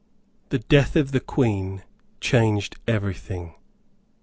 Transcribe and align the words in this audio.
The 0.49 0.57
death 0.57 0.95
of 0.95 1.11
the 1.11 1.19
Queen 1.19 1.83
changed 2.19 2.77
every 2.87 3.13
thing. 3.13 3.53